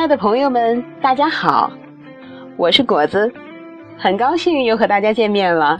[0.00, 1.70] 亲爱的朋友们，大家好，
[2.56, 3.30] 我是果子，
[3.98, 5.78] 很高兴又和大家见面了。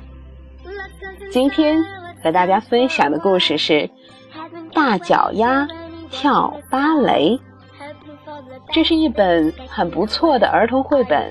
[1.33, 1.83] 今天
[2.23, 3.73] 和大家分享的故事是
[4.75, 5.67] 《大脚丫
[6.11, 7.31] 跳芭蕾》，
[8.71, 11.31] 这是一本很不错的儿童绘本。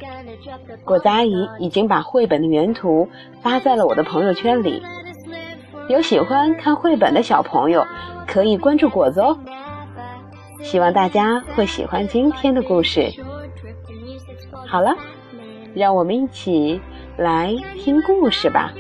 [0.84, 3.08] 果子阿姨已经把绘本的原图
[3.44, 4.82] 发在了我的朋友圈里，
[5.90, 7.86] 有喜欢看绘本的小朋友
[8.26, 9.38] 可以关注果子哦。
[10.62, 13.12] 希望大家会喜欢今天的故事。
[14.68, 14.96] 好了，
[15.74, 16.80] 让我们一起
[17.18, 18.72] 来听故事吧。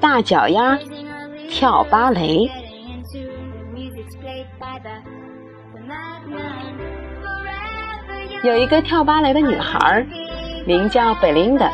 [0.00, 0.78] 大脚丫
[1.48, 2.48] 跳芭蕾。
[8.44, 10.06] 有一个跳芭蕾的女孩，
[10.64, 11.72] 名叫贝琳达。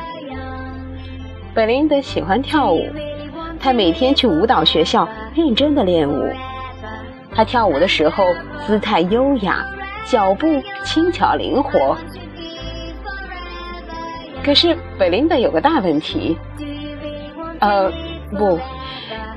[1.54, 2.80] 贝琳达喜欢跳舞。
[3.64, 6.30] 他每天去舞蹈学校认真的练舞。
[7.34, 8.26] 他跳舞的时候
[8.66, 9.64] 姿态优雅，
[10.04, 11.96] 脚步轻巧灵活。
[14.44, 16.36] 可是贝琳达有个大问题，
[17.58, 17.90] 呃，
[18.36, 18.60] 不，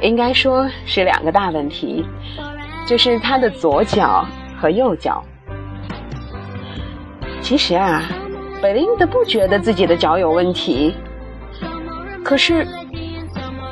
[0.02, 2.06] 应该说是两个大问题，
[2.86, 4.28] 就是她的左脚
[4.59, 5.23] 和右脚。
[7.39, 8.03] 其实啊，
[8.62, 10.94] 贝琳达不觉得自己的脚有问题，
[12.25, 12.67] 可是。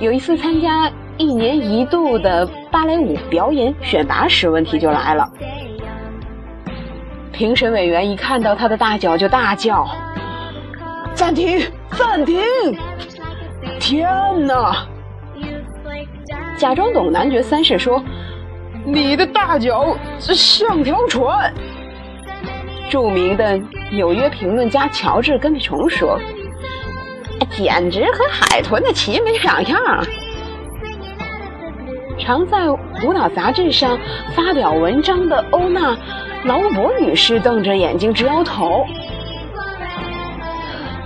[0.06, 5.28] 有一次参加一年一度的芭蕾舞表演选拔时，问题就来了。
[7.31, 9.89] 评审委员一看到他的大脚就大叫
[11.16, 11.59] ：“暂停！
[11.97, 12.39] 暂停！
[13.80, 14.08] 天
[14.45, 14.86] 哪！”
[16.56, 18.00] 假装懂男爵三世说
[18.86, 21.52] ：“你的大脚像条船。”
[22.92, 23.59] 著名的
[23.92, 26.19] 纽约评论家乔治·甘比虫说。
[27.52, 30.05] 简直和海豚的鳍没两样。
[32.17, 33.97] 常在舞蹈杂志上
[34.35, 35.91] 发表文章的欧娜·
[36.46, 38.85] 劳伯女士瞪着眼睛直摇头。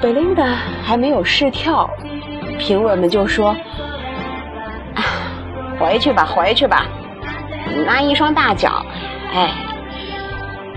[0.02, 0.46] 贝琳达
[0.86, 1.90] 还没有试跳，
[2.58, 3.54] 评委们就说
[5.78, 6.86] ：“回去吧，回去吧，
[7.68, 8.86] 你那一双大脚，
[9.34, 9.52] 哎，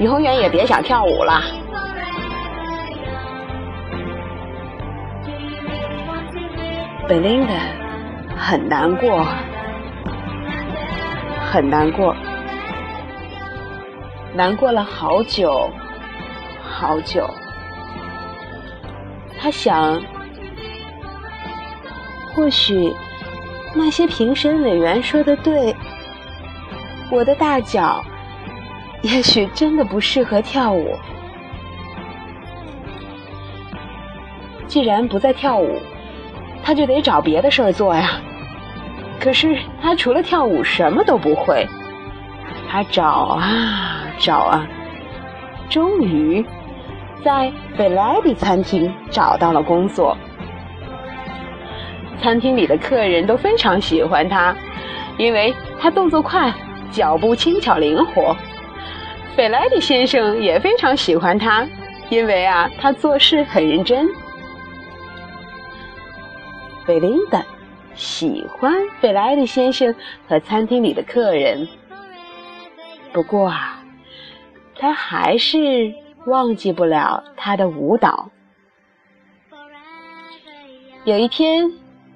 [0.01, 1.41] 永远也别想跳舞了。”
[7.09, 7.53] 贝琳达
[8.37, 9.27] 很难过，
[11.51, 12.15] 很难过，
[14.35, 15.69] 难过了好久，
[16.63, 17.29] 好久。
[19.39, 20.01] 他想，
[22.35, 22.95] 或许
[23.75, 25.75] 那些评审委员说的对，
[27.11, 28.03] 我的大脚
[29.03, 30.97] 也许真的不适合跳舞。
[34.67, 35.79] 既然不再跳舞。
[36.65, 38.11] 他就得找别的事儿做呀，
[39.21, 41.67] 可是他除了跳舞什么都不会。
[42.71, 44.67] 他找啊找啊，
[45.69, 46.45] 终于
[47.23, 50.17] 在贝莱迪餐厅找到了工作。
[52.23, 54.55] 餐厅里的客人都非常喜欢他，
[55.19, 56.53] 因为他动作快，
[56.91, 58.37] 脚步轻巧灵活。
[59.35, 61.67] 费莱迪先生也非常喜欢他，
[62.11, 64.09] 因为啊，他做事很认真。
[66.87, 67.45] 贝琳达
[67.95, 69.95] 喜欢费莱迪先生
[70.27, 71.69] 和餐厅里的客人，
[73.13, 73.85] 不过啊，
[74.75, 75.95] 他还是
[76.27, 78.31] 忘记不了他的舞蹈。
[81.05, 81.71] 有一天，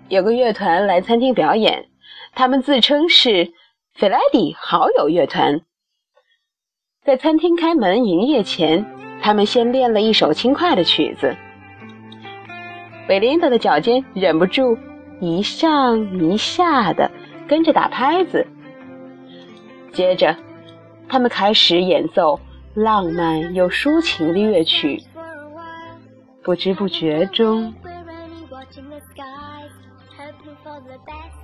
[0.09, 1.88] 有个乐团来餐厅表演，
[2.34, 3.53] 他们自称是
[3.94, 5.60] 费莱迪好友乐团。
[7.04, 8.84] 在餐厅开门营业前，
[9.21, 11.37] 他们先练了一首轻快的曲子。
[13.06, 14.76] 贝琳达的脚尖忍不住
[15.20, 17.10] 一上一下的
[17.46, 18.44] 跟着打拍子，
[19.92, 20.36] 接着
[21.08, 22.38] 他们开始演奏
[22.74, 25.00] 浪漫又抒情的乐曲。
[26.42, 27.72] 不知不觉中，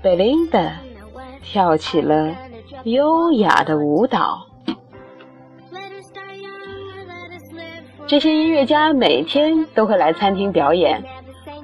[0.02, 0.72] 贝琳达
[1.42, 2.34] 跳起了
[2.84, 4.46] 优雅的舞蹈。
[8.06, 11.02] 这些音乐家每天都会来餐厅表演。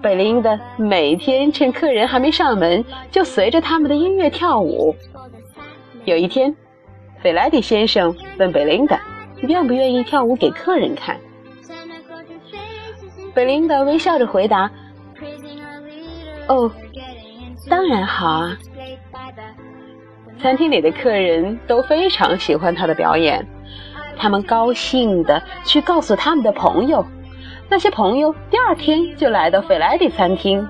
[0.00, 4.94] 贝琳达每天趁客人还没上门，就随着他们的音乐跳舞。
[6.04, 6.54] 有一天，
[7.20, 9.00] 费莱迪先生问贝琳达
[9.42, 11.16] ：“愿不愿意跳舞给客人看？”
[13.34, 14.70] 贝琳达微笑着回答
[16.48, 16.70] ：“哦，
[17.68, 18.56] 当然好啊。”
[20.40, 23.44] 餐厅里的客人都非常喜欢他的表演，
[24.16, 27.04] 他们高兴的去告诉他们的朋友。
[27.70, 30.66] 那些朋友第二天就来到费莱迪餐厅，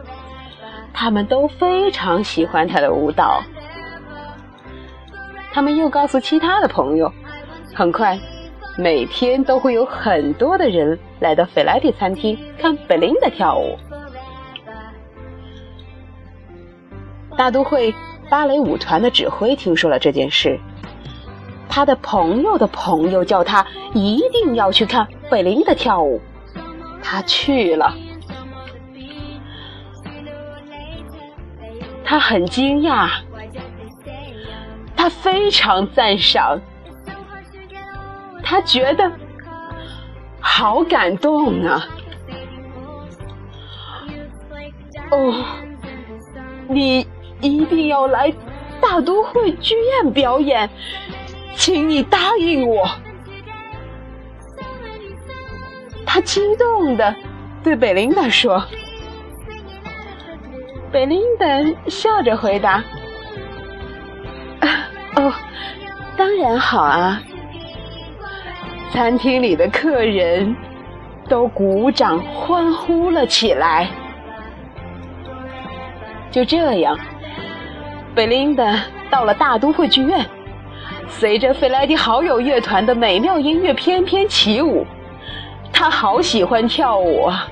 [0.92, 3.42] 他们都非常喜欢他的舞蹈。
[5.52, 7.12] 他们又告诉其他的朋友。
[7.72, 8.18] 很快，
[8.76, 13.78] 每天都会有很多的人来到费莱迪餐厅看贝琳达跳舞。
[17.36, 17.94] 大都会
[18.28, 20.58] 芭蕾舞团的指挥听说了这件事，
[21.68, 23.64] 他的朋友的朋友叫他
[23.94, 26.20] 一定要去看贝琳达跳舞。
[27.02, 27.94] 他去了，
[32.04, 33.08] 他很惊讶，
[34.96, 36.60] 他非常赞赏，
[38.42, 39.10] 他觉得
[40.40, 41.86] 好感动啊！
[45.10, 45.44] 哦，
[46.68, 47.06] 你
[47.40, 48.32] 一定要来
[48.80, 50.68] 大都会剧院表演，
[51.54, 52.86] 请你答应我。
[56.18, 57.14] 他激动的
[57.62, 58.60] 对贝琳达说
[60.90, 61.46] ：“贝琳达
[61.86, 62.82] 笑着回答
[65.14, 65.32] ：‘哦，
[66.16, 67.22] 当然好啊！’
[68.90, 70.56] 餐厅里的客人
[71.28, 73.88] 都鼓掌欢呼了起来。
[76.32, 76.98] 就这样，
[78.12, 78.76] 贝琳达
[79.08, 80.26] 到了大都会剧院，
[81.06, 84.84] 随着费莱迪好友乐团的美妙音乐翩翩起舞。”
[85.78, 87.46] 他好喜欢跳舞啊！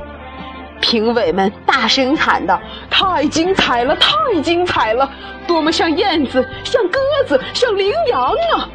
[0.81, 4.11] 评委们大声喊道：“太精彩了，太
[4.43, 5.08] 精彩了！
[5.46, 8.69] 多么像燕子，像鸽子，像羚羊啊！”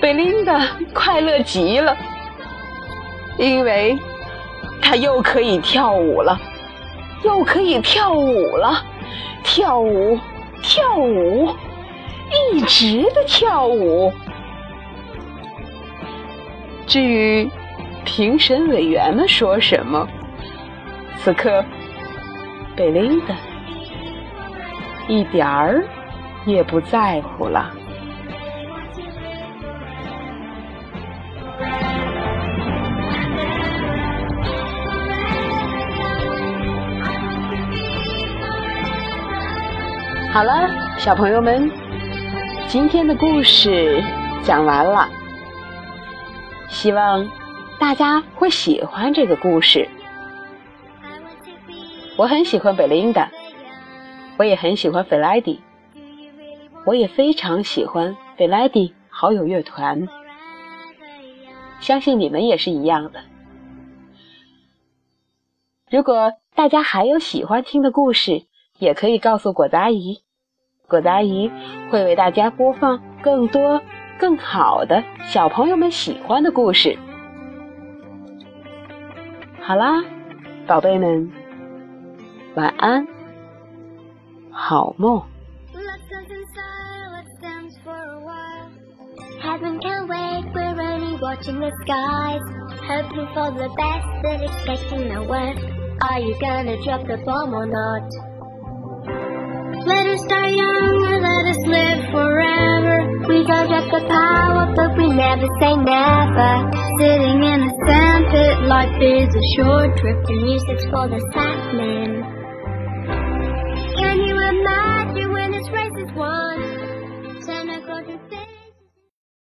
[0.00, 1.94] 贝琳达快乐极了，
[3.36, 3.98] 因为
[4.80, 6.40] 她又可以跳舞了，
[7.24, 8.82] 又可以跳舞了，
[9.42, 10.18] 跳舞，
[10.62, 11.54] 跳舞，
[12.54, 14.10] 一直的跳舞。
[16.86, 17.50] 至于
[18.04, 20.06] 评审委员们说什么，
[21.18, 21.64] 此刻
[22.76, 23.34] 贝琳达
[25.08, 25.84] 一点儿
[26.46, 27.70] 也不在乎了。
[40.32, 41.70] 好了，小朋友们，
[42.66, 44.02] 今天的故事
[44.42, 45.08] 讲完了。
[46.74, 47.30] 希望
[47.78, 49.88] 大家会喜欢这个故事。
[52.18, 53.30] 我很喜欢贝琳达，
[54.36, 55.60] 我也很喜欢费莱迪，
[56.84, 60.08] 我也非常喜欢费莱迪好友乐团。
[61.78, 63.20] 相信你们也是一样的。
[65.88, 68.42] 如果大家还有喜欢听的故事，
[68.80, 70.22] 也可以告诉果子阿姨，
[70.88, 71.50] 果子阿姨
[71.88, 73.80] 会为大家播放更多。
[74.18, 76.96] 更好的小朋友们喜欢的故事。
[79.60, 80.02] 好啦，
[80.66, 81.30] 宝贝们，
[82.54, 83.06] 晚安，
[84.50, 85.22] 好梦。
[103.26, 106.70] We don't have the power, but we never say never.
[106.98, 112.33] Sitting in a sandpit, life is a short trip, and music's for the sapling.